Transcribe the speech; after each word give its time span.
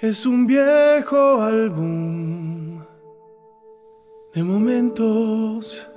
es 0.00 0.26
un 0.26 0.46
viejo 0.46 1.40
álbum 1.40 2.82
de 4.34 4.42
momentos, 4.42 5.88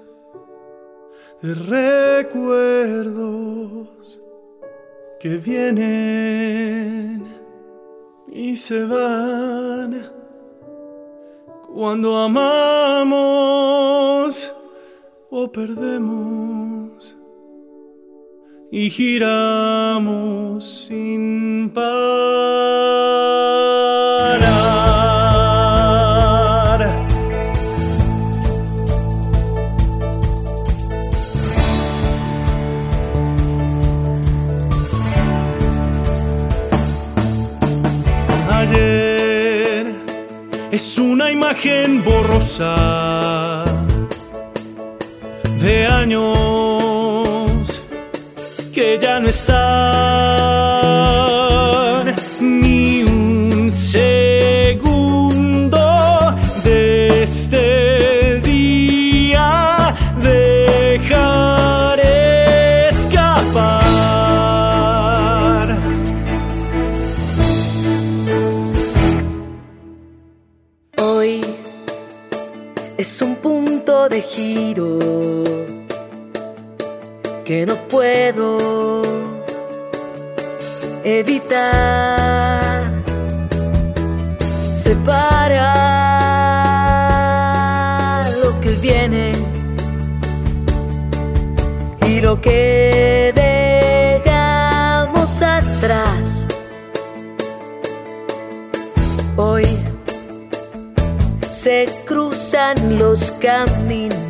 de 1.42 1.54
recuerdos 2.23 3.28
que 5.20 5.38
vienen 5.38 7.28
y 8.28 8.56
se 8.56 8.86
van. 8.86 10.12
Cuando 11.73 12.18
amamos 12.18 13.34
o 15.30 15.52
perdemos 15.52 16.67
y 18.72 18.90
giramos 18.90 20.66
sin 20.66 21.70
parar. 21.74 21.98
Ayer 38.50 39.96
es 40.72 40.98
una 40.98 41.31
imagen 41.31 42.04
borrosa 42.04 43.64
de 45.62 45.86
años 45.86 46.87
que 48.78 49.00
ya 49.02 49.20
no 49.20 49.28
están 49.28 49.58
ni 52.39 53.02
un 53.02 53.72
segundo 53.72 55.00
de 56.64 57.23
este 57.23 58.39
día 58.42 59.95
dejaré 60.22 61.00
escapar. 62.89 63.67
Hoy 71.00 71.44
es 72.95 73.22
un 73.23 73.36
punto 73.38 74.08
de 74.08 74.22
giro 74.22 75.56
que 77.48 77.66
no 77.66 77.76
puedo 77.88 79.02
evitar. 81.06 82.92
Separar 84.73 85.64
lo 88.44 88.59
que 88.59 88.72
viene 88.81 89.31
y 92.06 92.19
lo 92.19 92.41
que 92.41 93.31
dejamos 94.25 95.41
atrás. 95.41 96.47
Hoy 99.38 99.66
se 101.50 101.88
cruzan 102.06 103.00
los 103.00 103.31
caminos, 103.31 104.27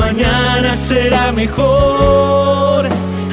mañana 0.00 0.76
será 0.76 1.32
mejor. 1.32 2.88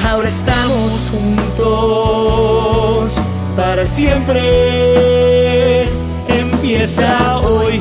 Ahora 0.08 0.28
estamos 0.28 0.92
juntos 1.10 3.18
para 3.56 3.86
siempre. 3.86 5.84
Empieza 6.28 7.38
hoy. 7.38 7.80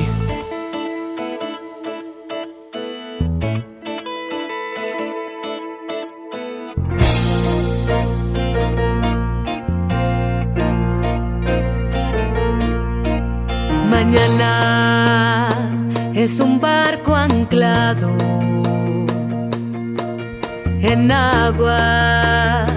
Mañana 13.90 15.50
es 16.14 16.40
un 16.40 16.62
barco 16.62 17.16
anclado 17.16 18.16
en 20.92 21.12
aguas 21.12 22.72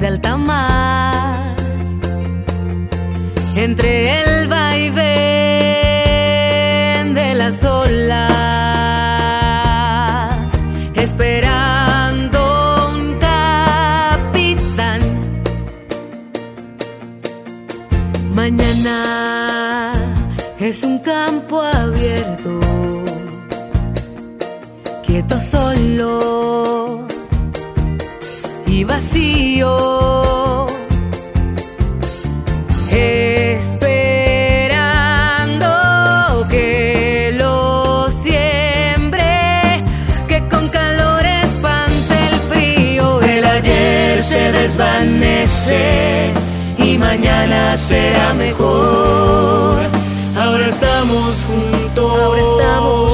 de 0.00 0.06
alta 0.06 0.36
mar, 0.36 1.56
entre 3.56 3.90
el 4.20 4.48
vaivén 4.48 5.04
de 7.14 7.34
las 7.34 7.62
olas, 7.64 8.24
esperando 10.94 12.38
un 12.92 13.14
capitán. 13.28 15.00
Mañana 18.34 19.92
es 20.58 20.82
un 20.82 20.98
campo 20.98 21.60
abierto, 21.60 22.60
quieto 25.06 25.38
solo 25.40 26.43
y 28.74 28.82
vacío. 28.82 30.66
Esperando 32.90 33.66
que 36.50 37.34
lo 37.38 38.10
siembre, 38.10 39.84
que 40.26 40.48
con 40.48 40.68
calor 40.68 41.24
espante 41.24 42.14
el 42.30 42.40
frío. 42.50 43.20
El 43.22 43.44
ayer 43.44 44.24
se 44.24 44.50
desvanece 44.50 46.32
y 46.78 46.98
mañana 46.98 47.78
será 47.78 48.34
mejor. 48.34 49.78
Ahora 50.36 50.66
estamos 50.66 51.36
juntos. 51.46 52.20
Ahora 52.20 52.42
estamos 52.42 53.13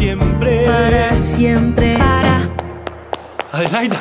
siempre. 0.00 0.64
Para 0.66 1.16
siempre. 1.16 1.98
Para. 1.98 2.48
Adelaida. 3.52 4.00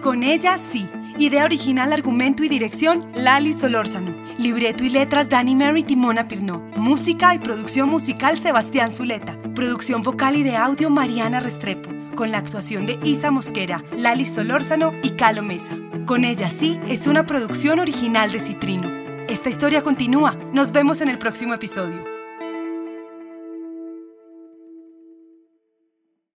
Con 0.00 0.22
ella 0.22 0.58
sí. 0.58 0.88
Idea 1.18 1.44
original, 1.44 1.92
argumento 1.92 2.44
y 2.44 2.48
dirección, 2.48 3.10
Lali 3.14 3.52
Solórzano. 3.52 4.14
Libreto 4.38 4.84
y 4.84 4.90
letras, 4.90 5.30
Dani 5.30 5.54
Mary 5.54 5.82
Timona 5.82 6.28
Pirno. 6.28 6.58
Música 6.76 7.34
y 7.34 7.38
producción 7.38 7.88
musical, 7.88 8.38
Sebastián 8.38 8.92
Zuleta. 8.92 9.38
Producción 9.54 10.02
vocal 10.02 10.36
y 10.36 10.42
de 10.42 10.56
audio, 10.56 10.90
Mariana 10.90 11.40
Restrepo. 11.40 11.90
Con 12.16 12.32
la 12.32 12.38
actuación 12.38 12.86
de 12.86 12.98
Isa 13.04 13.30
Mosquera, 13.30 13.82
Lali 13.96 14.26
Solórzano 14.26 14.92
y 15.02 15.10
Calo 15.10 15.42
Mesa. 15.42 15.76
Con 16.06 16.24
ella 16.24 16.50
sí 16.50 16.78
es 16.86 17.06
una 17.06 17.24
producción 17.24 17.78
original 17.78 18.30
de 18.32 18.40
Citrino. 18.40 18.95
Esta 19.28 19.48
historia 19.48 19.82
continúa. 19.82 20.36
Nos 20.52 20.70
vemos 20.70 21.00
en 21.00 21.08
el 21.08 21.18
próximo 21.18 21.52
episodio. 21.52 22.15